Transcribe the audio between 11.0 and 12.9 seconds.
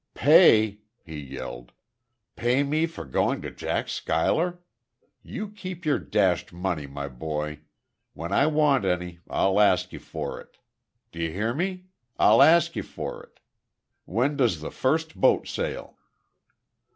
D'ye hear me? I'll ask you